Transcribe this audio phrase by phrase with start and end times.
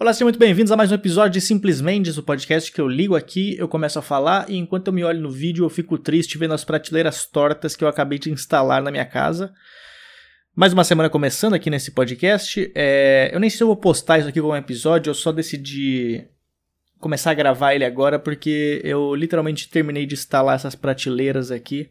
[0.00, 3.14] Olá, sejam muito bem-vindos a mais um episódio de Simplesmente, o podcast que eu ligo
[3.14, 6.38] aqui, eu começo a falar e enquanto eu me olho no vídeo eu fico triste
[6.38, 9.52] vendo as prateleiras tortas que eu acabei de instalar na minha casa.
[10.56, 12.72] Mais uma semana começando aqui nesse podcast.
[12.74, 13.28] É...
[13.30, 16.26] Eu nem sei se eu vou postar isso aqui como episódio, eu só decidi
[16.98, 21.90] começar a gravar ele agora porque eu literalmente terminei de instalar essas prateleiras aqui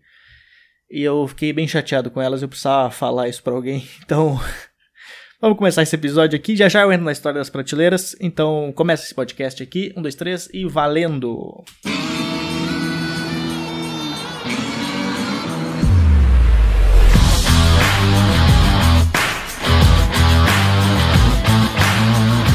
[0.90, 4.40] e eu fiquei bem chateado com elas, eu precisava falar isso pra alguém, então
[5.42, 6.54] Vamos começar esse episódio aqui.
[6.54, 8.14] Já já eu entro na história das prateleiras.
[8.20, 9.94] Então começa esse podcast aqui.
[9.96, 11.64] Um, dois, três e valendo!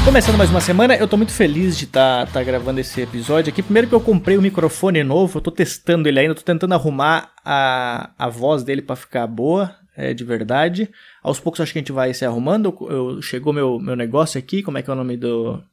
[0.05, 3.51] Começando mais uma semana, eu tô muito feliz de estar tá, tá gravando esse episódio
[3.51, 3.63] aqui.
[3.63, 7.31] Primeiro que eu comprei um microfone novo, eu tô testando ele ainda, tô tentando arrumar
[7.43, 10.89] a, a voz dele para ficar boa é, de verdade.
[11.23, 12.75] Aos poucos acho que a gente vai se arrumando.
[12.89, 15.63] Eu, chegou meu, meu negócio aqui, como é que é o nome do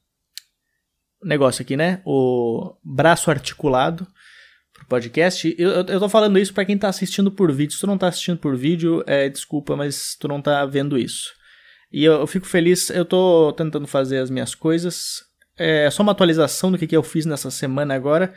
[1.22, 2.00] negócio aqui, né?
[2.04, 4.06] O braço articulado
[4.72, 5.54] pro podcast.
[5.58, 7.74] Eu, eu, eu tô falando isso para quem tá assistindo por vídeo.
[7.74, 11.32] Se tu não tá assistindo por vídeo, é, desculpa, mas tu não tá vendo isso.
[11.92, 15.24] E eu, eu fico feliz, eu tô tentando fazer as minhas coisas.
[15.56, 18.32] É só uma atualização do que, que eu fiz nessa semana agora.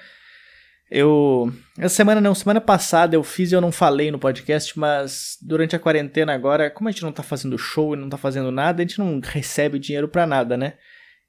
[0.89, 1.51] Eu.
[1.77, 5.75] Essa semana não, semana passada eu fiz e eu não falei no podcast, mas durante
[5.75, 8.81] a quarentena agora, como a gente não tá fazendo show e não tá fazendo nada,
[8.81, 10.73] a gente não recebe dinheiro pra nada, né?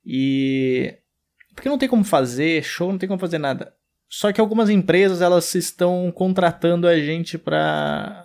[0.05, 0.95] E.
[1.55, 3.75] Porque não tem como fazer show, não tem como fazer nada.
[4.09, 8.25] Só que algumas empresas elas estão contratando a gente pra.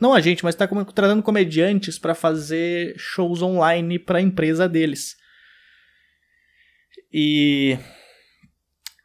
[0.00, 5.16] Não a gente, mas está contratando comediantes para fazer shows online para a empresa deles.
[7.12, 7.76] E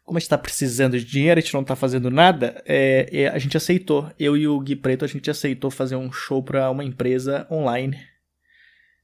[0.06, 3.28] como a gente tá precisando de dinheiro, a gente não tá fazendo nada, é, é,
[3.28, 4.09] a gente aceitou.
[4.20, 7.97] Eu e o Gui Preto, a gente aceitou fazer um show para uma empresa online.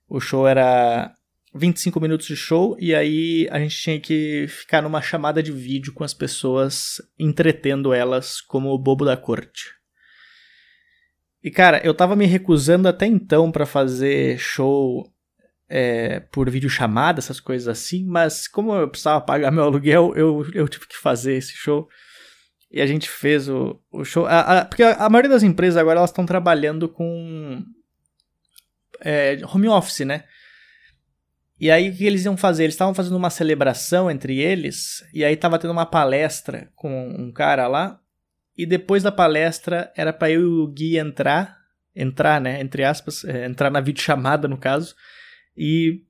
[0.08, 1.12] O show era
[1.56, 5.92] 25 minutos de show e aí a gente tinha que ficar numa chamada de vídeo
[5.92, 9.74] com as pessoas, entretendo elas como o bobo da corte.
[11.44, 15.12] E cara, eu tava me recusando até então para fazer show
[15.74, 20.68] é, por videochamada, essas coisas assim, mas como eu precisava pagar meu aluguel, eu, eu
[20.68, 21.88] tive que fazer esse show.
[22.70, 24.26] E a gente fez o, o show.
[24.26, 27.64] A, a, porque a, a, maioria das empresas agora elas estão trabalhando com
[29.00, 30.26] é, home office, né?
[31.58, 32.64] E aí o que eles iam fazer?
[32.64, 37.32] Eles estavam fazendo uma celebração entre eles, e aí tava tendo uma palestra com um
[37.32, 38.00] cara lá,
[38.58, 41.58] e depois da palestra era para eu e o Gui entrar,
[41.96, 44.96] entrar, né, entre aspas, é, entrar na videochamada no caso,
[45.56, 46.02] e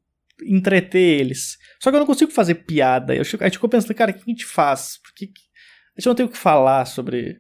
[0.44, 1.57] entreter eles.
[1.79, 3.16] Só que eu não consigo fazer piada.
[3.16, 5.00] Eu, a gente ficou pensando, cara, o que a gente faz?
[5.03, 5.25] Porque
[5.96, 7.40] a gente não tem o que falar sobre.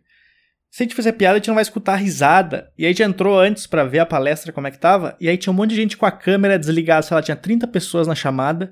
[0.69, 2.71] Se a gente fizer piada, a gente não vai escutar risada.
[2.77, 5.17] E aí a gente entrou antes para ver a palestra como é que tava.
[5.19, 7.01] E aí tinha um monte de gente com a câmera desligada.
[7.01, 8.71] Sei lá, tinha 30 pessoas na chamada.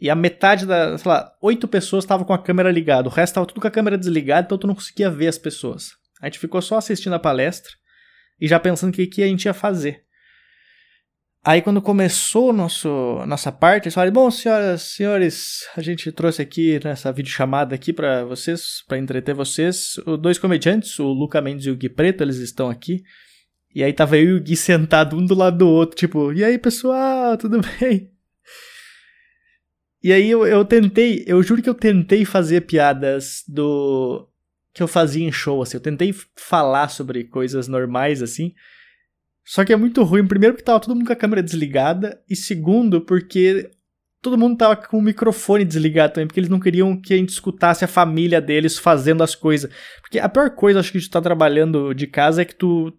[0.00, 3.08] E a metade da, sei lá, 8 pessoas estavam com a câmera ligada.
[3.08, 5.90] O resto tava tudo com a câmera desligada, então tu não conseguia ver as pessoas.
[6.22, 7.72] A gente ficou só assistindo a palestra
[8.40, 10.04] e já pensando o que, que a gente ia fazer.
[11.42, 16.78] Aí quando começou nosso, nossa parte, eles falaram, bom, senhoras, senhores, a gente trouxe aqui
[16.84, 21.70] nessa videochamada aqui para vocês, para entreter vocês, os dois comediantes, o Luca Mendes e
[21.70, 23.02] o Gui Preto, eles estão aqui.
[23.74, 26.44] E aí tava eu e o Gui sentado um do lado do outro, tipo, e
[26.44, 28.10] aí pessoal, tudo bem?
[30.02, 34.28] E aí eu, eu tentei, eu juro que eu tentei fazer piadas do
[34.74, 38.52] que eu fazia em show, assim, eu tentei falar sobre coisas normais, assim,
[39.50, 42.36] só que é muito ruim, primeiro porque tava todo mundo com a câmera desligada, e
[42.36, 43.68] segundo porque
[44.22, 47.30] todo mundo tava com o microfone desligado também, porque eles não queriam que a gente
[47.30, 49.68] escutasse a família deles fazendo as coisas.
[50.02, 52.96] Porque a pior coisa, acho que de estar tá trabalhando de casa é que tu.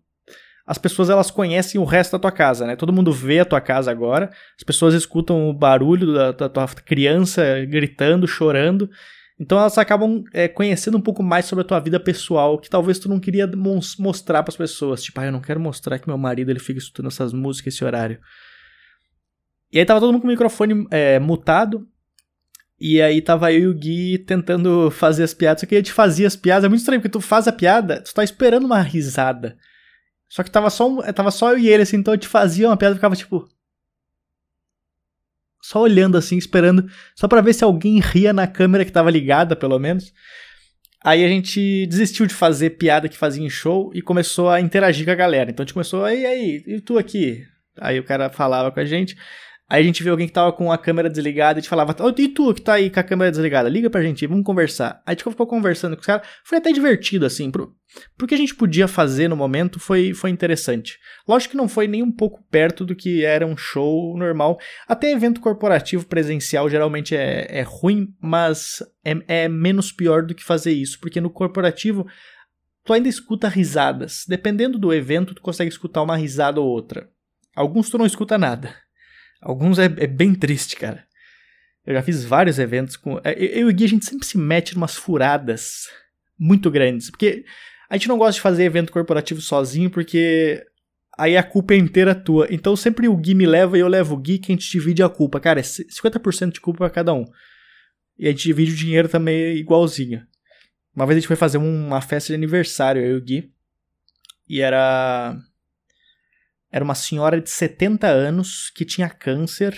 [0.68, 2.76] As pessoas elas conhecem o resto da tua casa, né?
[2.76, 6.68] Todo mundo vê a tua casa agora, as pessoas escutam o barulho da, da tua
[6.68, 8.90] criança gritando, chorando.
[9.42, 13.00] Então elas acabam é, conhecendo um pouco mais sobre a tua vida pessoal, que talvez
[13.00, 13.50] tu não queria
[13.98, 15.02] mostrar para as pessoas.
[15.02, 17.84] Tipo, ah, eu não quero mostrar que meu marido ele fica escutando essas músicas esse
[17.84, 18.20] horário.
[19.74, 21.88] E aí tava todo mundo com o microfone é, mutado.
[22.80, 25.62] E aí tava eu e o Gui tentando fazer as piadas.
[25.62, 26.66] Só que a gente fazia as piadas.
[26.66, 29.58] É muito estranho, porque tu faz a piada, tu tá esperando uma risada.
[30.30, 32.78] Só que tava só, tava só eu e ele, assim, então a gente fazia uma
[32.78, 33.50] piada e ficava tipo
[35.62, 39.56] só olhando assim, esperando, só para ver se alguém ria na câmera que tava ligada,
[39.56, 40.12] pelo menos.
[41.04, 45.06] Aí a gente desistiu de fazer piada que fazia em show e começou a interagir
[45.06, 45.50] com a galera.
[45.50, 47.44] Então a gente começou, aí, aí, e tu aqui?
[47.80, 49.18] Aí o cara falava com a gente.
[49.72, 52.14] Aí a gente viu alguém que tava com a câmera desligada, a gente falava, oh,
[52.22, 53.70] e tu que tá aí com a câmera desligada?
[53.70, 55.02] Liga pra gente, vamos conversar.
[55.06, 57.74] Aí a gente ficou conversando com os caras, foi até divertido, assim, pro,
[58.18, 61.00] pro que a gente podia fazer no momento foi, foi interessante.
[61.26, 64.60] Lógico que não foi nem um pouco perto do que era um show normal.
[64.86, 70.44] Até evento corporativo presencial geralmente é, é ruim, mas é, é menos pior do que
[70.44, 72.06] fazer isso, porque no corporativo
[72.84, 74.26] tu ainda escuta risadas.
[74.28, 77.10] Dependendo do evento, tu consegue escutar uma risada ou outra.
[77.56, 78.76] Alguns tu não escuta nada.
[79.42, 81.04] Alguns é, é bem triste, cara.
[81.86, 83.20] Eu já fiz vários eventos com.
[83.24, 85.88] É, eu e o Gui, a gente sempre se mete em umas furadas
[86.38, 87.10] muito grandes.
[87.10, 87.44] Porque
[87.90, 90.64] a gente não gosta de fazer evento corporativo sozinho, porque
[91.18, 92.48] aí a culpa é inteira tua.
[92.52, 95.02] Então sempre o Gui me leva e eu levo o Gui, que a gente divide
[95.02, 95.40] a culpa.
[95.40, 97.26] Cara, é 50% de culpa pra cada um.
[98.18, 100.26] E a gente divide o dinheiro também igualzinho.
[100.96, 103.52] Uma vez a gente foi fazer uma festa de aniversário, eu e o Gui.
[104.48, 105.36] E era
[106.72, 109.78] era uma senhora de 70 anos que tinha câncer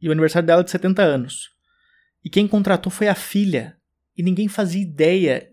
[0.00, 1.50] e o aniversário dela é de 70 anos.
[2.24, 3.76] E quem contratou foi a filha.
[4.16, 5.50] E ninguém fazia ideia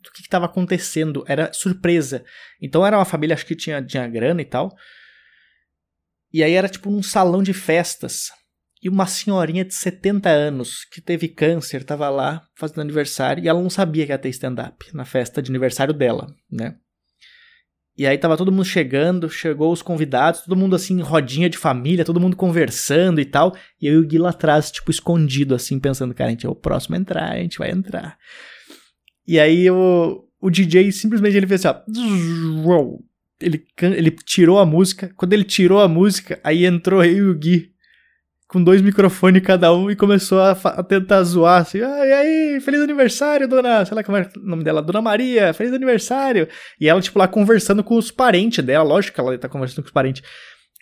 [0.00, 1.24] do que estava acontecendo.
[1.28, 2.24] Era surpresa.
[2.60, 4.74] Então era uma família, acho que tinha, tinha grana e tal.
[6.32, 8.30] E aí era tipo um salão de festas.
[8.82, 13.62] E uma senhorinha de 70 anos que teve câncer estava lá fazendo aniversário e ela
[13.62, 16.76] não sabia que ia ter stand-up na festa de aniversário dela, né?
[17.98, 22.04] E aí tava todo mundo chegando, chegou os convidados, todo mundo assim, rodinha de família,
[22.04, 23.56] todo mundo conversando e tal.
[23.80, 26.48] E eu e o Gui lá atrás, tipo, escondido, assim, pensando, cara, a gente é
[26.48, 28.18] o próximo a entrar, a gente vai entrar.
[29.26, 31.78] E aí o, o DJ simplesmente ele fez assim,
[32.66, 32.98] ó.
[33.40, 35.10] Ele, ele tirou a música.
[35.16, 37.75] Quando ele tirou a música, aí entrou eu e o Gui
[38.48, 42.60] com dois microfones cada um e começou a, a tentar zoar assim, ah, e aí,
[42.60, 46.48] feliz aniversário, dona, sei lá como é o nome dela, dona Maria, feliz aniversário.
[46.80, 49.88] E ela, tipo, lá conversando com os parentes dela, lógico que ela tá conversando com
[49.88, 50.22] os parentes.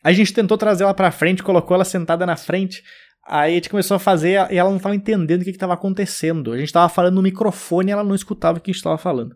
[0.03, 2.83] A gente tentou trazer ela pra frente, colocou ela sentada na frente.
[3.27, 5.73] Aí a gente começou a fazer e ela não tava entendendo o que, que tava
[5.73, 6.53] acontecendo.
[6.53, 8.99] A gente tava falando no microfone e ela não escutava o que a gente tava
[8.99, 9.35] falando.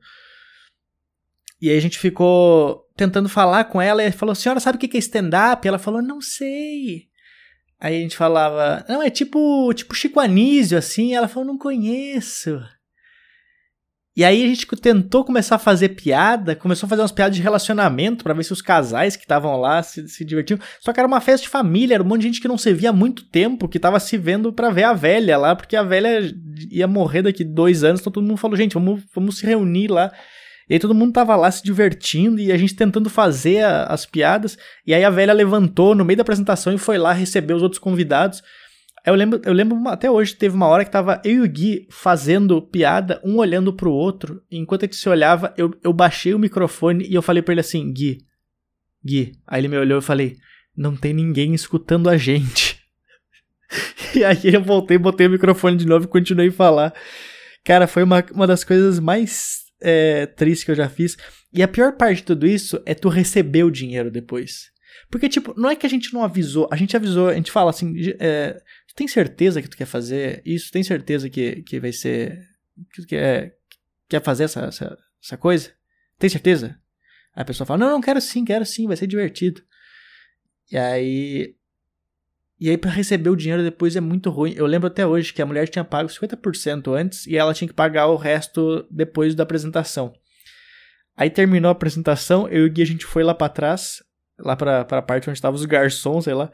[1.59, 4.95] E aí a gente ficou tentando falar com ela e falou: Senhora, sabe o que
[4.95, 5.67] é stand-up?
[5.67, 7.09] Ela falou: Não sei.
[7.81, 11.15] Aí a gente falava, não, é tipo, tipo Chico Anísio, assim.
[11.15, 12.61] Ela falou, não conheço.
[14.19, 17.41] E aí a gente tentou começar a fazer piada, começou a fazer umas piadas de
[17.41, 20.59] relacionamento para ver se os casais que estavam lá se, se divertiam.
[20.81, 22.75] Só que era uma festa de família, era um monte de gente que não se
[22.75, 25.85] via há muito tempo, que tava se vendo pra ver a velha lá, porque a
[25.85, 26.35] velha
[26.69, 30.11] ia morrer daqui dois anos, então todo mundo falou, gente, vamos, vamos se reunir lá.
[30.69, 34.05] E aí todo mundo tava lá se divertindo e a gente tentando fazer a, as
[34.05, 34.59] piadas.
[34.87, 37.79] E aí a velha levantou no meio da apresentação e foi lá receber os outros
[37.79, 38.43] convidados.
[39.07, 41.87] Eu lembro, eu lembro até hoje, teve uma hora que tava eu e o Gui
[41.91, 44.43] fazendo piada, um olhando pro outro.
[44.51, 47.61] Enquanto a gente se olhava, eu, eu baixei o microfone e eu falei pra ele
[47.61, 48.19] assim: Gui,
[49.03, 49.33] Gui.
[49.47, 50.37] Aí ele me olhou e eu falei:
[50.77, 52.79] Não tem ninguém escutando a gente.
[54.15, 56.95] e aí eu voltei, botei o microfone de novo e continuei a falar.
[57.65, 61.17] Cara, foi uma, uma das coisas mais é, triste que eu já fiz.
[61.53, 64.71] E a pior parte de tudo isso é tu receber o dinheiro depois.
[65.11, 67.71] Porque, tipo, não é que a gente não avisou, a gente avisou, a gente fala
[67.71, 68.55] assim, é,
[68.87, 70.71] tu tem certeza que tu quer fazer isso?
[70.71, 72.39] Tem certeza que, que vai ser.
[72.93, 73.57] que tu quer,
[74.09, 75.73] quer fazer essa, essa, essa coisa?
[76.19, 76.79] Tem certeza?
[77.35, 79.63] Aí a pessoa fala, não, não, quero sim, quero sim, vai ser divertido.
[80.71, 81.55] E aí
[82.61, 84.53] e aí, para receber o dinheiro depois é muito ruim.
[84.57, 87.75] Eu lembro até hoje que a mulher tinha pago 50% antes e ela tinha que
[87.75, 90.13] pagar o resto depois da apresentação.
[91.17, 94.03] Aí terminou a apresentação, eu e o a gente foi lá para trás,
[94.39, 96.51] lá pra, pra parte onde estavam os garçons, sei lá.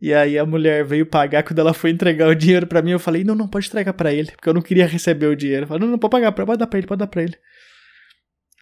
[0.00, 2.98] E aí a mulher veio pagar, quando ela foi entregar o dinheiro para mim, eu
[2.98, 5.64] falei, não, não, pode entregar para ele, porque eu não queria receber o dinheiro.
[5.64, 7.36] Eu falei, não, não, pode pagar, pode dar pra ele, pode dar pra ele.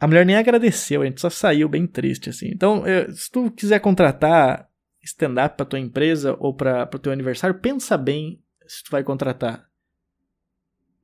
[0.01, 2.49] A mulher nem agradeceu, a gente só saiu bem triste, assim.
[2.49, 4.68] Então, eu, se tu quiser contratar
[5.09, 9.67] stand-up para tua empresa ou para o teu aniversário, pensa bem se tu vai contratar.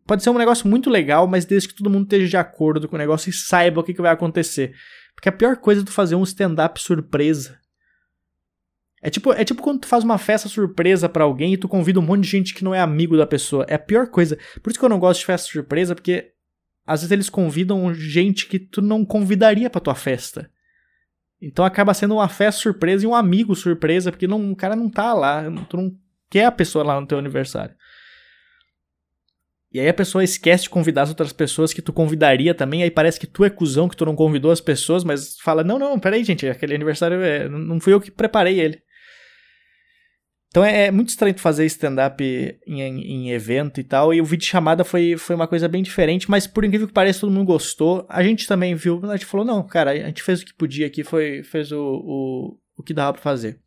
[0.07, 2.97] Pode ser um negócio muito legal, mas desde que todo mundo esteja de acordo com
[2.97, 4.75] o negócio e saiba o que, que vai acontecer.
[5.15, 7.59] Porque a pior coisa é tu fazer um stand-up surpresa.
[9.01, 12.01] É tipo, é tipo quando tu faz uma festa surpresa para alguém e tu convida
[12.01, 13.65] um monte de gente que não é amigo da pessoa.
[13.69, 14.39] É a pior coisa.
[14.63, 16.33] Por isso que eu não gosto de festa surpresa, porque
[16.87, 20.51] às vezes eles convidam gente que tu não convidaria pra tua festa.
[21.47, 24.89] Então acaba sendo uma festa surpresa e um amigo surpresa, porque não, o cara não
[24.89, 25.93] tá lá, tu não
[26.31, 27.75] quer a pessoa lá no teu aniversário.
[29.73, 32.91] E aí a pessoa esquece de convidar as outras pessoas que tu convidaria também, aí
[32.91, 35.99] parece que tu é cuzão, que tu não convidou as pessoas, mas fala, não, não,
[35.99, 38.81] peraí, gente, aquele aniversário é, não fui eu que preparei ele.
[40.55, 42.23] Então é, é muito estranho fazer stand-up
[42.65, 44.15] em, em, evento e tal.
[44.15, 47.23] E o vídeo chamada foi, foi uma coisa bem diferente, mas por incrível que pareça,
[47.23, 48.07] todo mundo gostou.
[48.09, 50.87] A gente também viu, a gente falou, não, cara, a gente fez o que podia
[50.87, 53.59] aqui, foi, fez o, o, o que dava pra fazer.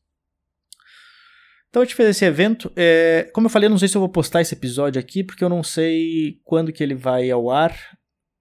[1.70, 2.72] Então a gente fez esse evento.
[2.74, 5.44] É, como eu falei, eu não sei se eu vou postar esse episódio aqui, porque
[5.44, 7.78] eu não sei quando que ele vai ao ar.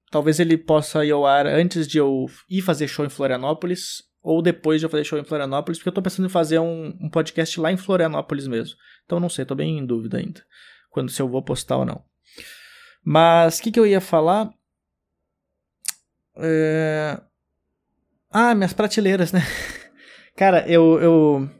[0.09, 4.42] Talvez ele possa ir ao ar antes de eu ir fazer show em Florianópolis, ou
[4.42, 7.09] depois de eu fazer show em Florianópolis, porque eu tô pensando em fazer um, um
[7.09, 8.76] podcast lá em Florianópolis mesmo.
[9.04, 10.42] Então não sei, tô bem em dúvida ainda.
[10.90, 12.02] Quando se eu vou postar ou não.
[13.04, 14.50] Mas o que, que eu ia falar?
[16.38, 17.21] É...
[18.28, 19.42] Ah, minhas prateleiras, né?
[20.35, 21.00] Cara, eu.
[21.00, 21.50] Eu,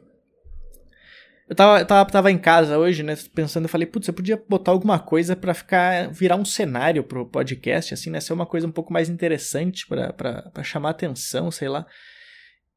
[1.47, 3.15] eu tava, tava, tava em casa hoje, né?
[3.33, 6.11] Pensando, eu falei, putz, eu podia botar alguma coisa para ficar.
[6.11, 8.19] virar um cenário pro podcast, assim, né?
[8.19, 11.85] Ser uma coisa um pouco mais interessante para chamar atenção, sei lá.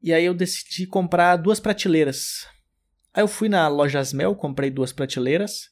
[0.01, 2.47] E aí eu decidi comprar duas prateleiras.
[3.13, 5.69] Aí eu fui na loja Asmel, comprei duas prateleiras.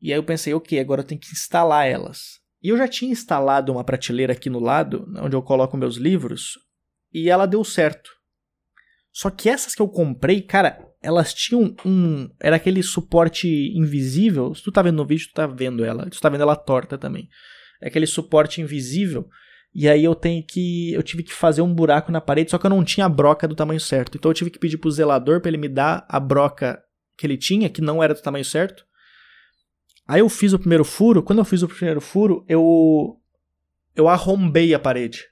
[0.00, 2.40] E aí eu pensei, ok, agora eu tenho que instalar elas.
[2.62, 6.58] E eu já tinha instalado uma prateleira aqui no lado, onde eu coloco meus livros,
[7.12, 8.10] e ela deu certo.
[9.12, 12.28] Só que essas que eu comprei, cara, elas tinham um.
[12.40, 14.54] Era aquele suporte invisível.
[14.54, 16.08] Se tu tá vendo no vídeo, tu tá vendo ela.
[16.10, 17.28] Tu tá vendo ela torta também.
[17.80, 19.28] É aquele suporte invisível.
[19.74, 20.92] E aí eu tenho que.
[20.92, 23.48] Eu tive que fazer um buraco na parede, só que eu não tinha a broca
[23.48, 24.16] do tamanho certo.
[24.16, 26.80] Então eu tive que pedir pro zelador para ele me dar a broca
[27.16, 28.86] que ele tinha, que não era do tamanho certo.
[30.06, 31.22] Aí eu fiz o primeiro furo.
[31.22, 33.20] Quando eu fiz o primeiro furo, eu.
[33.96, 35.24] Eu arrombei a parede.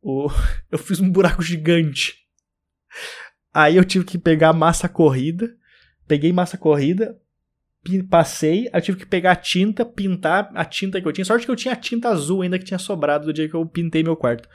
[0.00, 0.28] O,
[0.70, 2.14] eu fiz um buraco gigante.
[3.52, 5.56] Aí eu tive que pegar massa corrida.
[6.06, 7.16] Peguei massa corrida,
[8.08, 11.24] passei, eu tive que pegar a tinta, pintar a tinta que eu tinha.
[11.24, 13.64] Sorte que eu tinha a tinta azul ainda que tinha sobrado do dia que eu
[13.66, 14.48] pintei meu quarto.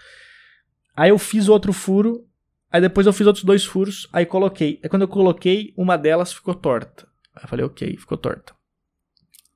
[0.96, 2.26] Aí eu fiz outro furo,
[2.72, 4.80] aí depois eu fiz outros dois furos, aí coloquei.
[4.84, 7.08] Aí quando eu coloquei, uma delas ficou torta.
[7.36, 8.54] Aí eu falei, ok, ficou torta.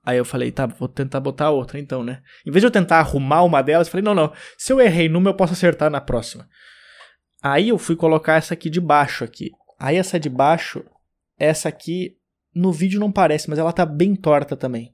[0.04, 2.24] Aí eu falei, tá, vou tentar botar outra então, né?
[2.46, 5.08] Em vez de eu tentar arrumar uma delas, eu falei, não, não, se eu errei
[5.08, 6.50] numa, eu posso acertar na próxima.
[7.42, 9.52] Aí eu fui colocar essa aqui de baixo aqui.
[9.80, 10.84] Aí essa de baixo,
[11.38, 12.19] essa aqui
[12.54, 14.94] no vídeo não parece, mas ela tá bem torta também.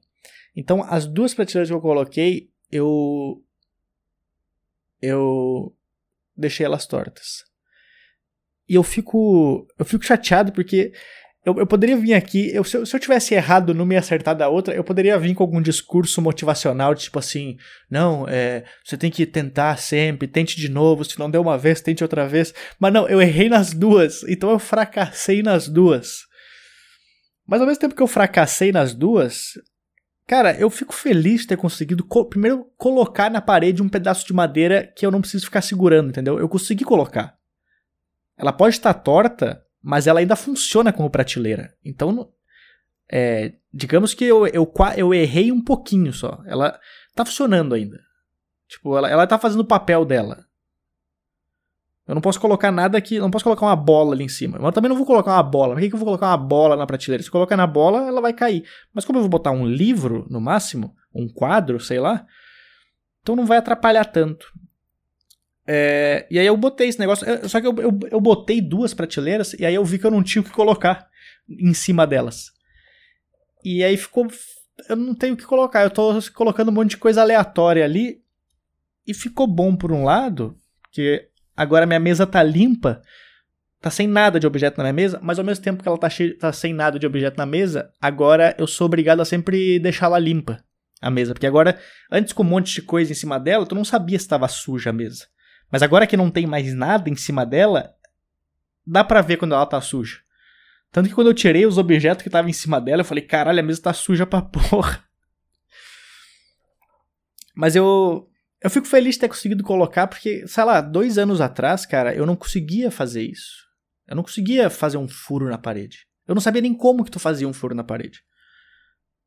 [0.54, 3.42] Então as duas prateleiras que eu coloquei, eu
[5.00, 5.74] eu
[6.36, 7.44] deixei elas tortas.
[8.68, 10.92] E eu fico eu fico chateado porque
[11.46, 14.42] eu, eu poderia vir aqui, eu, se, eu, se eu tivesse errado numa e acertado
[14.42, 17.56] a outra, eu poderia vir com algum discurso motivacional, tipo assim,
[17.88, 21.80] não, é, você tem que tentar sempre, tente de novo, se não deu uma vez,
[21.80, 22.52] tente outra vez.
[22.80, 26.25] Mas não, eu errei nas duas, então eu fracassei nas duas.
[27.46, 29.52] Mas ao mesmo tempo que eu fracassei nas duas,
[30.26, 34.32] cara, eu fico feliz de ter conseguido co primeiro colocar na parede um pedaço de
[34.32, 36.38] madeira que eu não preciso ficar segurando, entendeu?
[36.38, 37.36] Eu consegui colocar.
[38.36, 41.74] Ela pode estar torta, mas ela ainda funciona como prateleira.
[41.84, 42.30] Então,
[43.10, 46.42] é, digamos que eu, eu, eu errei um pouquinho só.
[46.46, 46.78] Ela
[47.14, 47.98] tá funcionando ainda.
[48.68, 50.44] Tipo, ela, ela tá fazendo o papel dela.
[52.06, 54.58] Eu não posso colocar nada aqui, não posso colocar uma bola ali em cima.
[54.58, 55.74] Mas eu também não vou colocar uma bola.
[55.74, 57.22] Por que, que eu vou colocar uma bola na prateleira?
[57.22, 58.64] Se colocar na bola, ela vai cair.
[58.94, 62.24] Mas como eu vou botar um livro, no máximo, um quadro, sei lá,
[63.22, 64.46] então não vai atrapalhar tanto.
[65.66, 67.26] É, e aí eu botei esse negócio.
[67.48, 70.22] Só que eu, eu, eu, botei duas prateleiras e aí eu vi que eu não
[70.22, 71.08] tinha o que colocar
[71.48, 72.52] em cima delas.
[73.64, 74.28] E aí ficou.
[74.88, 75.82] Eu não tenho o que colocar.
[75.82, 78.22] Eu tô colocando um monte de coisa aleatória ali.
[79.04, 80.56] E ficou bom por um lado,
[80.92, 83.02] que agora minha mesa tá limpa.
[83.80, 86.08] Tá sem nada de objeto na minha mesa, mas ao mesmo tempo que ela tá,
[86.40, 90.62] tá sem nada de objeto na mesa, agora eu sou obrigado a sempre deixá-la limpa,
[91.00, 91.34] a mesa.
[91.34, 91.78] Porque agora,
[92.10, 94.90] antes com um monte de coisa em cima dela, tu não sabia se estava suja
[94.90, 95.26] a mesa.
[95.70, 97.94] Mas agora que não tem mais nada em cima dela,
[98.86, 100.18] dá pra ver quando ela tá suja.
[100.90, 103.60] Tanto que quando eu tirei os objetos que estavam em cima dela, eu falei, caralho,
[103.60, 105.04] a mesa tá suja pra porra.
[107.54, 108.28] Mas eu.
[108.62, 112.24] Eu fico feliz de ter conseguido colocar, porque, sei lá, dois anos atrás, cara, eu
[112.24, 113.66] não conseguia fazer isso.
[114.06, 116.06] Eu não conseguia fazer um furo na parede.
[116.26, 118.22] Eu não sabia nem como que tu fazia um furo na parede.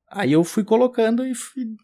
[0.10, 1.76] Aí eu fui colocando e fui...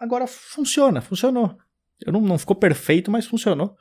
[0.00, 1.58] agora funciona, funcionou.
[2.04, 3.76] Eu não, não ficou perfeito, mas funcionou.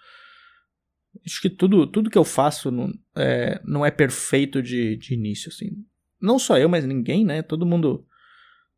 [1.26, 5.50] Acho que tudo, tudo que eu faço não é, não é perfeito de, de início,
[5.50, 5.86] assim.
[6.20, 7.42] Não só eu, mas ninguém, né?
[7.42, 8.06] Todo mundo,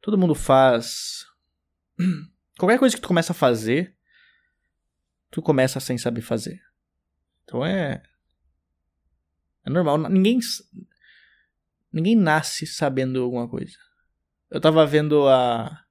[0.02, 1.26] todo mundo faz.
[2.58, 3.97] Qualquer coisa que tu começa a fazer,
[5.30, 6.62] tu começa sem saber fazer.
[7.44, 8.02] Então é.
[9.66, 9.98] É normal.
[10.10, 10.40] Ninguém.
[11.92, 13.78] Ninguém nasce sabendo alguma coisa.
[14.50, 15.84] Eu tava vendo a.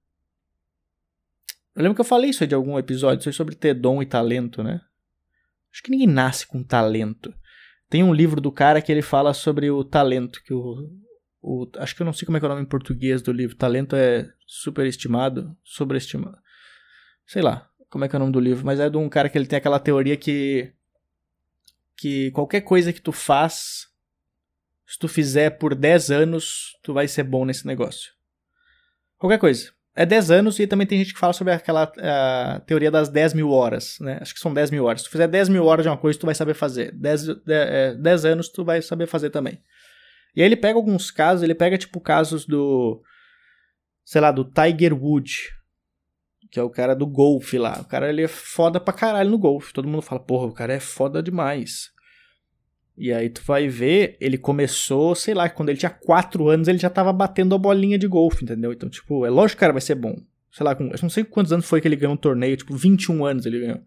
[1.74, 4.62] Eu lembro que eu falei isso aí de algum episódio, sobre ter dom e talento,
[4.62, 4.80] né?
[5.70, 7.34] Acho que ninguém nasce com talento.
[7.90, 10.90] Tem um livro do cara que ele fala sobre o talento, que o,
[11.42, 13.56] o acho que eu não sei como é, é o nome em português do livro.
[13.56, 16.38] Talento é superestimado, sobreestimado.
[17.26, 19.28] Sei lá, como é que é o nome do livro, mas é de um cara
[19.28, 20.72] que ele tem aquela teoria que
[21.96, 23.88] que qualquer coisa que tu faz
[24.86, 28.12] se tu fizer por 10 anos, tu vai ser bom nesse negócio.
[29.18, 29.72] Qualquer coisa.
[29.94, 31.86] É 10 anos e também tem gente que fala sobre aquela
[32.66, 34.18] teoria das 10 mil horas, né?
[34.20, 35.00] Acho que são 10 mil horas.
[35.00, 36.92] Se tu fizer 10 mil horas de uma coisa, tu vai saber fazer.
[36.92, 39.60] 10, 10, 10 anos, tu vai saber fazer também.
[40.36, 43.02] E aí ele pega alguns casos, ele pega tipo casos do,
[44.04, 45.55] sei lá, do Tiger Woods,
[46.50, 47.80] que é o cara do golfe lá.
[47.80, 49.72] O cara ele é foda pra caralho no golfe.
[49.72, 51.90] Todo mundo fala, porra, o cara é foda demais.
[52.96, 56.78] E aí tu vai ver, ele começou, sei lá, quando ele tinha 4 anos, ele
[56.78, 58.72] já tava batendo a bolinha de golfe, entendeu?
[58.72, 60.16] Então, tipo, é lógico que o cara vai ser bom.
[60.50, 62.74] Sei lá, com, eu não sei quantos anos foi que ele ganhou um torneio, tipo,
[62.74, 63.82] 21 anos ele ganhou.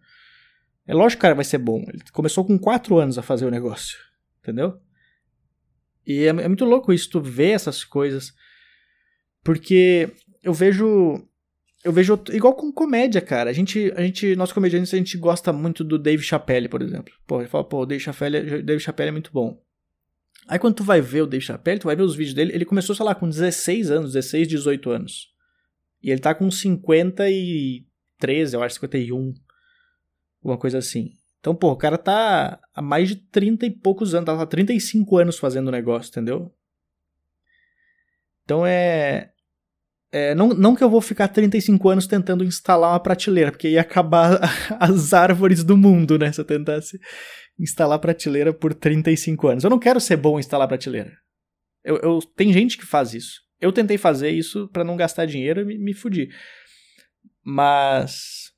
[0.86, 1.84] É lógico que o cara vai ser bom.
[1.88, 3.98] Ele começou com 4 anos a fazer o negócio,
[4.40, 4.78] entendeu?
[6.06, 8.32] E é, é muito louco isso, tu ver essas coisas.
[9.42, 10.12] Porque
[10.42, 11.26] eu vejo
[11.82, 13.50] eu vejo igual com comédia, cara.
[13.50, 17.12] A gente, a gente, nós comediantes, a gente gosta muito do Dave Chappelle, por exemplo.
[17.26, 19.60] Pô, ele fala, pô, o Dave Chappelle, Dave Chappelle é muito bom.
[20.46, 22.64] Aí quando tu vai ver o Dave Chappelle, tu vai ver os vídeos dele, ele
[22.64, 25.30] começou, sei lá, com 16 anos, 16, 18 anos.
[26.02, 29.34] E ele tá com 53, eu acho, 51.
[30.42, 31.12] Alguma coisa assim.
[31.38, 35.16] Então, pô, o cara tá há mais de 30 e poucos anos, tá há 35
[35.16, 36.54] anos fazendo o negócio, entendeu?
[38.44, 39.32] Então é.
[40.12, 43.80] É, não, não que eu vou ficar 35 anos tentando instalar uma prateleira, porque ia
[43.80, 44.40] acabar
[44.80, 46.32] as árvores do mundo, né?
[46.32, 46.98] Se eu tentasse
[47.58, 49.64] instalar prateleira por 35 anos.
[49.64, 51.12] Eu não quero ser bom em instalar prateleira.
[51.84, 53.40] Eu, eu, tem gente que faz isso.
[53.60, 56.28] Eu tentei fazer isso para não gastar dinheiro e me, me fudi.
[57.44, 58.50] Mas.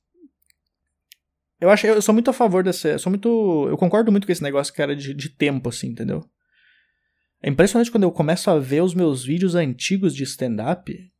[1.61, 2.89] Eu acho, eu sou muito a favor dessa.
[2.89, 3.67] Eu sou muito.
[3.69, 6.25] Eu concordo muito com esse negócio, cara, de, de tempo, assim, entendeu?
[7.43, 11.12] É impressionante quando eu começo a ver os meus vídeos antigos de stand-up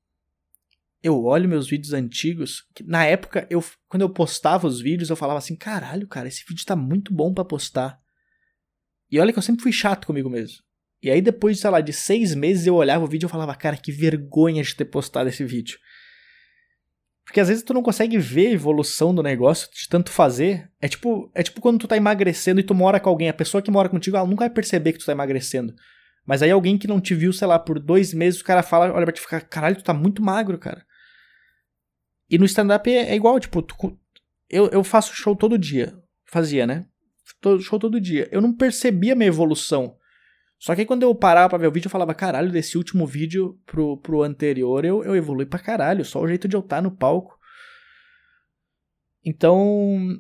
[1.03, 5.39] eu olho meus vídeos antigos, na época, eu, quando eu postava os vídeos, eu falava
[5.39, 7.99] assim, caralho, cara, esse vídeo tá muito bom para postar.
[9.11, 10.59] E olha que eu sempre fui chato comigo mesmo.
[11.03, 13.77] E aí depois, sei lá, de seis meses eu olhava o vídeo e falava, cara,
[13.77, 15.77] que vergonha de ter postado esse vídeo.
[17.25, 20.71] Porque às vezes tu não consegue ver a evolução do negócio de tanto fazer.
[20.81, 23.29] É tipo, é tipo quando tu tá emagrecendo e tu mora com alguém.
[23.29, 25.75] A pessoa que mora contigo, ela nunca vai perceber que tu tá emagrecendo.
[26.25, 28.93] Mas aí alguém que não te viu, sei lá, por dois meses, o cara fala,
[28.93, 30.85] olha pra te ficar, caralho, tu tá muito magro, cara.
[32.33, 33.77] E no stand-up é, é, igual, tipo, tu,
[34.49, 35.95] eu, eu faço show todo dia.
[36.25, 36.87] Fazia, né?
[37.61, 38.27] Show todo dia.
[38.33, 39.99] Eu não percebia minha evolução.
[40.59, 43.61] Só que quando eu parava pra ver o vídeo, eu falava, caralho, desse último vídeo
[43.67, 46.07] pro, pro anterior eu, eu evolui pra caralho.
[46.07, 47.39] Só o jeito de eu estar no palco.
[49.23, 50.19] Então.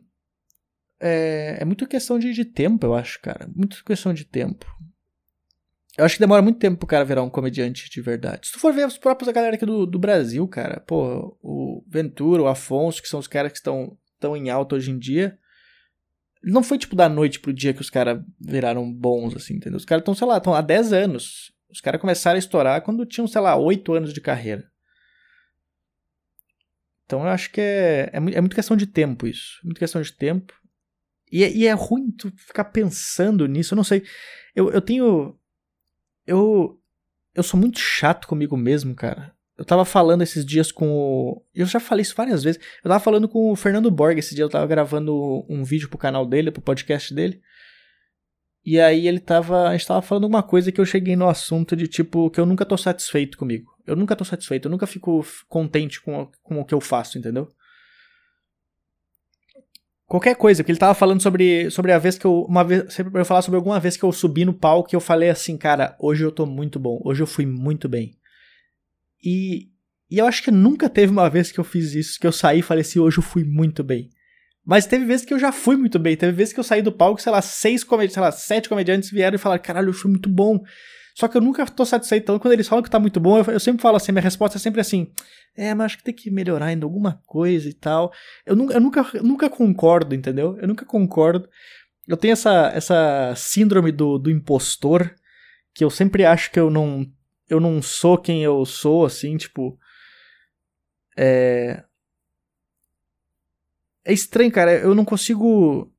[1.01, 3.49] É, é muito questão de, de tempo, eu acho, cara.
[3.57, 4.67] Muito questão de tempo.
[5.97, 8.47] Eu acho que demora muito tempo pro cara virar um comediante de verdade.
[8.47, 11.85] Se tu for ver os próprios a galera aqui do, do Brasil, cara, pô, o
[11.87, 15.39] Ventura, o Afonso, que são os caras que estão tão em alta hoje em dia,
[16.43, 19.77] não foi tipo da noite pro dia que os caras viraram bons, assim, entendeu?
[19.77, 21.53] Os caras estão, sei lá, estão há 10 anos.
[21.71, 24.71] Os caras começaram a estourar quando tinham, sei lá, 8 anos de carreira.
[27.05, 29.61] Então eu acho que é, é, é muito questão de tempo isso.
[29.63, 30.55] Muito questão de tempo.
[31.31, 33.75] E é, e é ruim tu ficar pensando nisso.
[33.75, 34.03] Eu não sei.
[34.55, 35.39] Eu, eu tenho
[36.27, 36.79] eu
[37.35, 39.33] eu sou muito chato comigo mesmo, cara.
[39.57, 41.43] Eu tava falando esses dias com o.
[41.55, 42.61] Eu já falei isso várias vezes.
[42.83, 44.45] Eu tava falando com o Fernando Borg esse dia.
[44.45, 47.41] Eu tava gravando um vídeo pro canal dele, pro podcast dele.
[48.65, 49.69] E aí ele tava.
[49.69, 52.47] A gente tava falando uma coisa que eu cheguei no assunto de tipo que eu
[52.47, 53.71] nunca tô satisfeito comigo.
[53.87, 57.49] Eu nunca tô satisfeito, eu nunca fico contente com, com o que eu faço, entendeu?
[60.13, 62.43] Qualquer coisa, porque ele tava falando sobre, sobre a vez que eu.
[62.43, 62.93] Uma vez.
[62.93, 65.57] Sempre eu falar sobre alguma vez que eu subi no palco e eu falei assim,
[65.57, 68.15] cara, hoje eu tô muito bom, hoje eu fui muito bem.
[69.25, 69.71] E,
[70.11, 72.59] e eu acho que nunca teve uma vez que eu fiz isso, que eu saí
[72.59, 74.11] e falei assim, hoje eu fui muito bem.
[74.63, 76.15] Mas teve vezes que eu já fui muito bem.
[76.15, 79.11] Teve vezes que eu saí do palco, sei lá, seis comediantes, sei lá, sete comediantes
[79.11, 80.63] vieram e falaram, caralho, eu fui muito bom.
[81.15, 82.25] Só que eu nunca tô satisfeito.
[82.25, 84.57] Então, quando eles falam que tá muito bom, eu, eu sempre falo assim, minha resposta
[84.57, 85.11] é sempre assim:
[85.57, 88.13] é, mas acho que tem que melhorar ainda alguma coisa e tal.
[88.47, 90.57] Eu, nunca, eu nunca, eu nunca concordo, entendeu?
[90.59, 91.49] Eu nunca concordo.
[92.09, 95.15] Eu tenho essa, essa síndrome do, do impostor,
[95.75, 97.07] que eu sempre acho que eu não,
[97.49, 99.79] eu não sou quem eu sou, assim, tipo.
[101.17, 101.85] É.
[104.05, 104.73] É estranho, cara.
[104.73, 105.92] Eu não consigo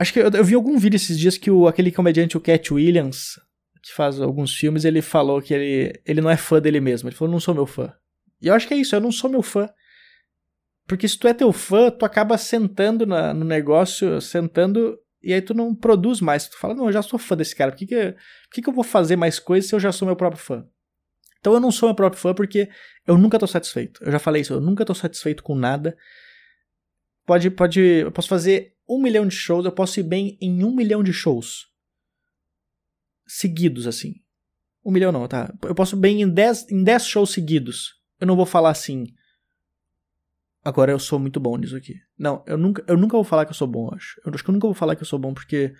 [0.00, 2.72] Acho que eu, eu, vi algum vídeo esses dias que o, aquele comediante, o Cat
[2.72, 3.38] Williams,
[3.82, 7.10] que faz alguns filmes, ele falou que ele, ele não é fã dele mesmo.
[7.10, 7.92] Ele falou, não sou meu fã.
[8.40, 9.68] E eu acho que é isso, eu não sou meu fã.
[10.86, 15.42] Porque se tu é teu fã, tu acaba sentando na, no negócio, sentando, e aí
[15.42, 16.48] tu não produz mais.
[16.48, 18.68] Tu fala, não, eu já sou fã desse cara, por que, que, por que, que
[18.70, 20.66] eu vou fazer mais coisas se eu já sou meu próprio fã?
[21.40, 22.70] Então eu não sou meu próprio fã porque
[23.06, 24.02] eu nunca tô satisfeito.
[24.02, 25.94] Eu já falei isso, eu nunca tô satisfeito com nada.
[27.26, 30.74] Pode, pode, eu posso fazer um milhão de shows, eu posso ir bem em um
[30.74, 31.68] milhão de shows.
[33.26, 34.14] Seguidos, assim.
[34.84, 35.54] Um milhão não, tá?
[35.62, 37.94] Eu posso ir bem em dez, em dez shows seguidos.
[38.18, 39.06] Eu não vou falar assim.
[40.64, 41.94] Agora eu sou muito bom nisso aqui.
[42.18, 44.20] Não, eu nunca, eu nunca vou falar que eu sou bom, eu acho.
[44.24, 45.72] Eu acho que eu nunca vou falar que eu sou bom porque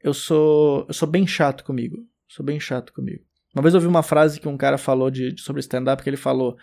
[0.00, 1.98] eu sou, eu sou bem chato comigo.
[2.26, 3.22] Sou bem chato comigo.
[3.54, 6.08] Uma vez eu ouvi uma frase que um cara falou de, de sobre stand-up que
[6.08, 6.56] ele falou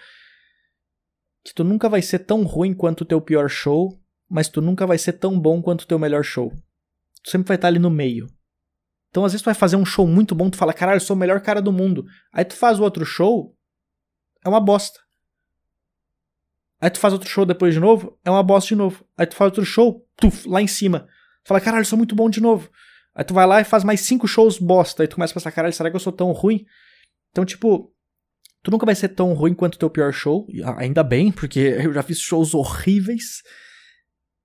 [1.44, 4.01] que tu nunca vai ser tão ruim quanto o teu pior show,
[4.32, 6.54] mas tu nunca vai ser tão bom quanto o teu melhor show.
[7.22, 8.28] Tu sempre vai estar ali no meio.
[9.10, 11.18] Então, às vezes, tu vai fazer um show muito bom, tu fala, caralho, eu sou
[11.18, 12.06] o melhor cara do mundo.
[12.32, 13.54] Aí tu faz o outro show,
[14.44, 15.02] é uma bosta.
[16.80, 19.06] Aí tu faz outro show depois de novo, é uma bosta de novo.
[19.18, 21.02] Aí tu faz outro show, tuf, lá em cima.
[21.44, 22.70] Tu fala, caralho, eu sou muito bom de novo.
[23.14, 25.04] Aí tu vai lá e faz mais cinco shows bosta.
[25.04, 26.66] Aí tu começa a pensar, caralho, será que eu sou tão ruim?
[27.32, 27.94] Então, tipo,
[28.64, 30.48] tu nunca vai ser tão ruim quanto o teu pior show.
[30.78, 33.44] Ainda bem, porque eu já fiz shows horríveis.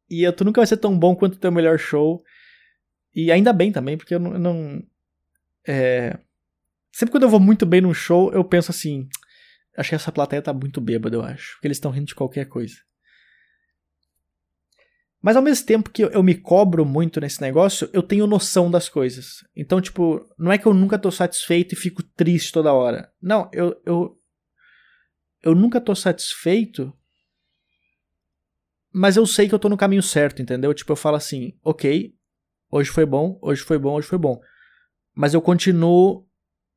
[0.08, 2.22] E tu nunca vai ser tão bom quanto o teu melhor show.
[3.14, 4.32] E ainda bem também, porque eu não.
[4.32, 4.82] Eu não
[5.66, 6.18] é...
[6.92, 9.08] Sempre quando eu vou muito bem num show, eu penso assim.
[9.76, 11.54] Acho que essa plateia tá muito bêbada, eu acho.
[11.54, 12.76] Porque eles estão rindo de qualquer coisa.
[15.20, 18.88] Mas ao mesmo tempo que eu me cobro muito nesse negócio, eu tenho noção das
[18.88, 19.44] coisas.
[19.56, 23.12] Então, tipo, não é que eu nunca tô satisfeito e fico triste toda hora.
[23.20, 23.76] Não, eu.
[23.84, 24.18] Eu,
[25.42, 26.92] eu nunca tô satisfeito.
[28.98, 30.72] Mas eu sei que eu tô no caminho certo, entendeu?
[30.72, 32.14] Tipo, eu falo assim, ok,
[32.72, 34.40] hoje foi bom, hoje foi bom, hoje foi bom.
[35.14, 36.26] Mas eu continuo.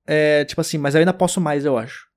[0.06, 2.10] É, tipo assim, mas eu ainda posso mais, eu acho.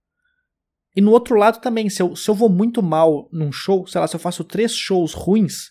[0.96, 4.00] E no outro lado também, se eu, se eu vou muito mal num show, sei
[4.00, 5.70] lá, se eu faço três shows ruins,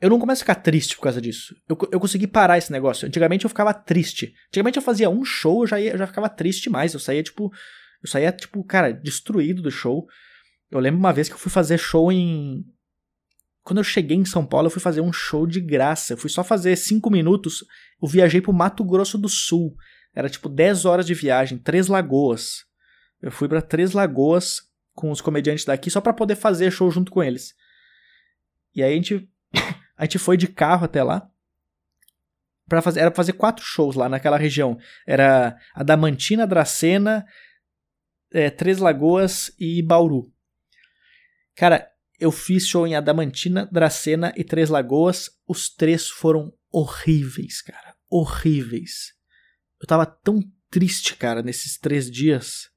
[0.00, 1.56] eu não começo a ficar triste por causa disso.
[1.68, 3.04] Eu, eu consegui parar esse negócio.
[3.04, 4.32] Antigamente eu ficava triste.
[4.46, 6.94] Antigamente eu fazia um show, eu já, ia, eu já ficava triste demais.
[6.94, 7.50] Eu saía, tipo.
[8.00, 10.06] Eu saía, tipo, cara, destruído do show.
[10.70, 12.64] Eu lembro uma vez que eu fui fazer show em.
[13.62, 16.12] Quando eu cheguei em São Paulo, eu fui fazer um show de graça.
[16.12, 17.64] Eu fui só fazer cinco minutos.
[18.00, 19.76] Eu viajei pro Mato Grosso do Sul.
[20.14, 22.64] Era tipo 10 horas de viagem, Três Lagoas.
[23.20, 24.62] Eu fui para Três Lagoas
[24.94, 27.54] com os comediantes daqui só para poder fazer show junto com eles.
[28.74, 29.28] E aí a gente
[29.96, 31.28] a gente foi de carro até lá.
[32.68, 34.78] Pra fazer, era pra fazer quatro shows lá naquela região.
[35.06, 37.26] Era Adamantina, Dracena,
[38.32, 40.32] é, Três Lagoas e Bauru.
[41.60, 41.86] Cara,
[42.18, 45.28] eu fiz show em Adamantina, Dracena e Três Lagoas.
[45.46, 47.94] Os três foram horríveis, cara.
[48.08, 49.12] Horríveis.
[49.78, 52.70] Eu tava tão triste, cara, nesses três dias.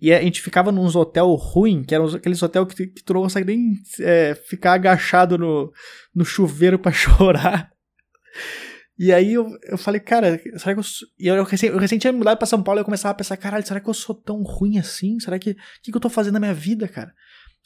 [0.00, 3.22] E a gente ficava nos hotel ruim, que eram aqueles hotel que, que tu não
[3.22, 5.72] consegue nem é, ficar agachado no,
[6.12, 7.70] no chuveiro para chorar.
[8.98, 10.84] E aí eu, eu falei, cara, será que eu.
[11.16, 13.16] E eu, eu, recém, eu recém tinha mudado pra São Paulo e eu começava a
[13.16, 15.20] pensar, caralho, será que eu sou tão ruim assim?
[15.20, 15.52] Será que.
[15.52, 17.14] O que, que eu tô fazendo na minha vida, cara?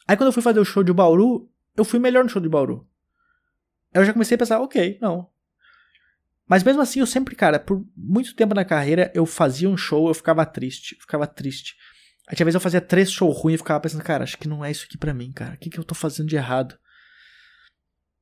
[0.07, 2.49] Aí quando eu fui fazer o show de Bauru, eu fui melhor no show de
[2.49, 2.87] Bauru.
[3.93, 5.29] Aí eu já comecei a pensar, ok, não.
[6.47, 10.09] Mas mesmo assim, eu sempre, cara, por muito tempo na carreira, eu fazia um show,
[10.09, 11.75] eu ficava triste, ficava triste.
[12.27, 14.65] Aí tinha vez eu fazia três shows ruins e ficava pensando, cara, acho que não
[14.65, 15.55] é isso aqui para mim, cara.
[15.55, 16.79] O que, que eu tô fazendo de errado?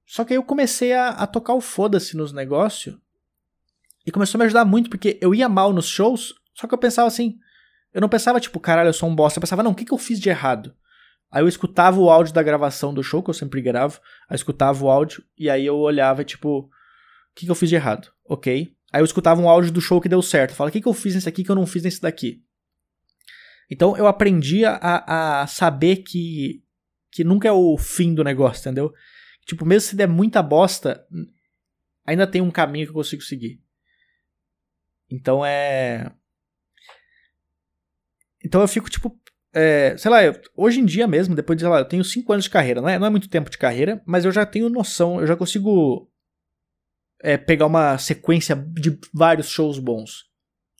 [0.06, 2.96] Só que aí eu comecei a, a tocar o foda-se nos negócios.
[4.04, 6.78] E começou a me ajudar muito, porque eu ia mal nos shows, só que eu
[6.78, 7.38] pensava assim.
[7.94, 9.38] Eu não pensava, tipo, caralho, eu sou um bosta.
[9.38, 10.74] Eu pensava, não, o que, que eu fiz de errado?
[11.32, 13.98] Aí eu escutava o áudio da gravação do show, que eu sempre gravo.
[14.28, 16.70] Aí eu escutava o áudio, e aí eu olhava, tipo, o
[17.34, 18.12] que, que eu fiz de errado?
[18.22, 18.76] Ok.
[18.92, 20.50] Aí eu escutava um áudio do show que deu certo.
[20.50, 22.44] Eu falava, o que, que eu fiz nesse aqui que eu não fiz nesse daqui?
[23.70, 26.62] Então eu aprendi a, a saber que,
[27.10, 28.92] que nunca é o fim do negócio, entendeu?
[29.46, 31.06] Tipo, mesmo se der muita bosta,
[32.04, 33.58] ainda tem um caminho que eu consigo seguir.
[35.10, 36.12] Então é.
[38.44, 39.18] Então eu fico, tipo,
[39.54, 40.18] é, sei lá,
[40.56, 42.88] hoje em dia mesmo, depois de, sei lá, eu tenho 5 anos de carreira, não
[42.88, 46.10] é, não é muito tempo de carreira, mas eu já tenho noção, eu já consigo
[47.20, 50.30] é, pegar uma sequência de vários shows bons.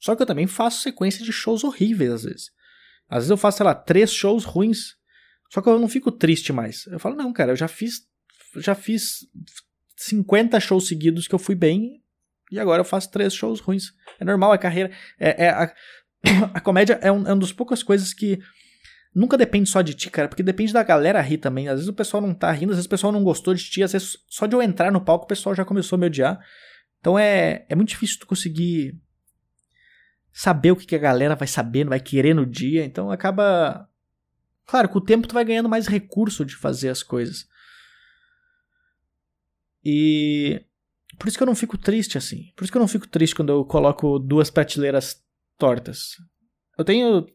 [0.01, 2.51] Só que eu também faço sequência de shows horríveis às vezes.
[3.09, 4.97] Às vezes eu faço, sei lá, três shows ruins.
[5.51, 6.87] Só que eu não fico triste mais.
[6.87, 8.09] Eu falo, não, cara, eu já fiz.
[8.57, 9.27] Já fiz
[9.97, 12.03] 50 shows seguidos que eu fui bem.
[12.51, 13.93] E agora eu faço três shows ruins.
[14.19, 14.91] É normal, a carreira.
[15.21, 15.75] É, é a,
[16.55, 18.41] a comédia é, um, é uma das poucas coisas que
[19.14, 21.68] nunca depende só de ti, cara, porque depende da galera rir também.
[21.68, 23.83] Às vezes o pessoal não tá rindo, às vezes o pessoal não gostou de ti,
[23.83, 26.40] às vezes só de eu entrar no palco o pessoal já começou a me odiar.
[27.01, 28.96] Então é, é muito difícil tu conseguir
[30.33, 32.85] saber o que, que a galera vai saber, vai querer no dia.
[32.85, 33.88] Então acaba.
[34.66, 37.46] Claro, com o tempo tu vai ganhando mais recurso de fazer as coisas.
[39.85, 40.64] E.
[41.18, 42.53] Por isso que eu não fico triste assim.
[42.57, 45.22] Por isso que eu não fico triste quando eu coloco duas prateleiras
[45.59, 46.16] tortas.
[46.79, 47.27] Eu tenho.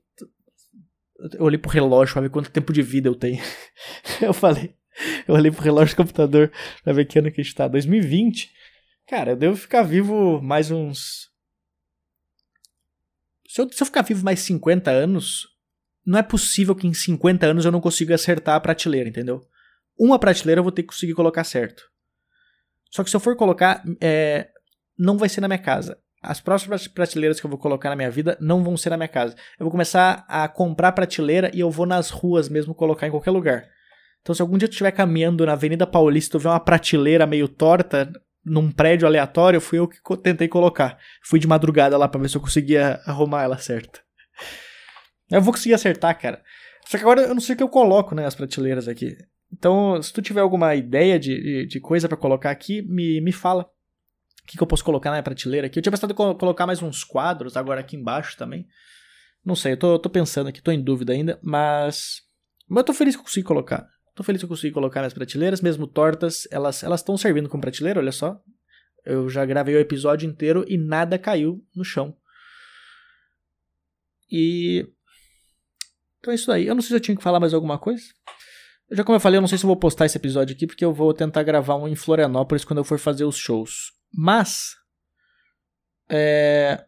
[1.20, 3.42] Eu olhei pro relógio pra ver quanto tempo de vida eu tenho.
[4.22, 4.76] eu falei.
[5.28, 6.52] Eu olhei pro relógio do computador
[6.84, 7.68] pra ver que ano que a gente tá.
[7.68, 8.52] 2020.
[9.08, 11.30] Cara, eu devo ficar vivo mais uns.
[13.48, 15.48] Se eu, se eu ficar vivo mais 50 anos,
[16.06, 19.42] não é possível que em 50 anos eu não consiga acertar a prateleira, entendeu?
[19.98, 21.84] Uma prateleira eu vou ter que conseguir colocar certo.
[22.92, 24.50] Só que se eu for colocar, é,
[24.98, 26.00] não vai ser na minha casa.
[26.28, 29.08] As próximas prateleiras que eu vou colocar na minha vida não vão ser na minha
[29.08, 29.34] casa.
[29.58, 33.32] Eu vou começar a comprar prateleira e eu vou nas ruas mesmo colocar em qualquer
[33.32, 33.66] lugar.
[34.22, 37.26] Então, se algum dia tu estiver caminhando na Avenida Paulista e tu ver uma prateleira
[37.26, 38.12] meio torta
[38.44, 40.98] num prédio aleatório, fui eu que tentei colocar.
[41.24, 44.02] Fui de madrugada lá pra ver se eu conseguia arrumar ela certa.
[45.32, 46.42] Eu vou conseguir acertar, cara.
[46.88, 49.16] Só que agora eu não sei o que eu coloco, né, as prateleiras aqui.
[49.50, 53.32] Então, se tu tiver alguma ideia de, de, de coisa para colocar aqui, me, me
[53.32, 53.70] fala.
[54.48, 55.78] Que, que eu posso colocar na prateleira aqui?
[55.78, 58.66] Eu tinha pensado em colocar mais uns quadros agora aqui embaixo também.
[59.46, 62.22] Não sei, eu tô, eu tô pensando aqui, tô em dúvida ainda, mas.
[62.68, 63.88] Mas eu tô feliz que eu consegui colocar.
[64.16, 68.00] Tô feliz que eu consegui colocar minhas prateleiras, mesmo tortas, elas estão servindo como prateleira,
[68.00, 68.42] olha só.
[69.06, 72.16] Eu já gravei o episódio inteiro e nada caiu no chão.
[74.32, 74.88] E.
[76.20, 76.68] Então é isso aí.
[76.68, 78.04] Eu não sei se eu tinha que falar mais alguma coisa.
[78.92, 80.84] Já como eu falei, eu não sei se eu vou postar esse episódio aqui, porque
[80.84, 83.97] eu vou tentar gravar um em Florianópolis quando eu for fazer os shows.
[84.14, 84.76] Mas.
[86.10, 86.88] É,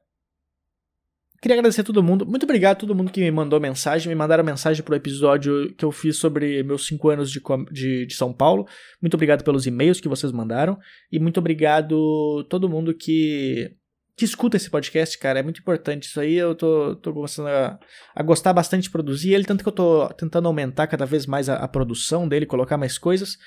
[1.42, 2.26] Queria agradecer a todo mundo.
[2.26, 4.10] Muito obrigado a todo mundo que me mandou mensagem.
[4.10, 8.14] Me mandaram mensagem pro episódio que eu fiz sobre meus 5 anos de, de, de,
[8.14, 8.68] São Paulo.
[9.02, 10.78] Muito obrigado pelos e-mails que vocês mandaram.
[11.10, 13.74] E muito obrigado a todo mundo que,
[14.18, 15.40] que escuta esse podcast, cara.
[15.40, 16.08] É muito importante.
[16.08, 17.80] Isso aí eu tô, tô começando a,
[18.14, 19.46] a gostar bastante de produzir ele.
[19.46, 22.98] Tanto que eu tô tentando aumentar cada vez mais a, a produção dele, colocar mais
[22.98, 23.38] coisas.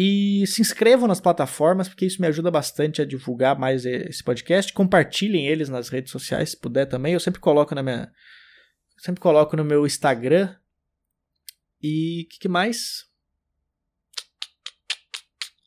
[0.00, 4.72] E se inscrevam nas plataformas, porque isso me ajuda bastante a divulgar mais esse podcast.
[4.72, 7.14] Compartilhem eles nas redes sociais, se puder também.
[7.14, 8.08] Eu sempre coloco na minha.
[8.96, 10.54] Sempre coloco no meu Instagram.
[11.82, 13.06] E o que, que, mais?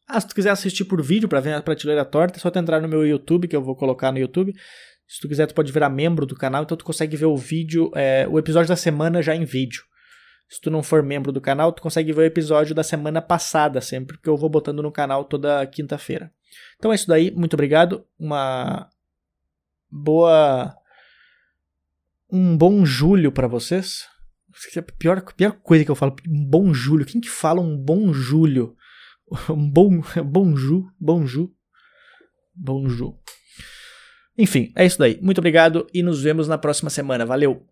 [0.08, 2.58] Ah, se tu quiser assistir por vídeo para ver a prateleira torta, é só tu
[2.58, 4.54] entrar no meu YouTube, que eu vou colocar no YouTube.
[5.06, 7.92] Se tu quiser, tu pode virar membro do canal, então tu consegue ver o vídeo,
[7.94, 9.84] é, o episódio da semana já em vídeo.
[10.52, 13.80] Se tu não for membro do canal, tu consegue ver o episódio da semana passada
[13.80, 16.30] sempre, porque eu vou botando no canal toda quinta-feira.
[16.78, 18.06] Então é isso daí, muito obrigado.
[18.20, 18.90] Uma
[19.90, 20.76] boa
[22.30, 24.06] um bom julho para vocês.
[25.00, 27.06] Pior, pior coisa que eu falo, um bom julho.
[27.06, 28.76] Quem que fala um bom julho?
[29.50, 31.50] Um bom bonju, bonju,
[32.54, 33.18] bonju.
[34.38, 35.18] Enfim, é isso daí.
[35.22, 37.26] Muito obrigado e nos vemos na próxima semana.
[37.26, 37.66] Valeu.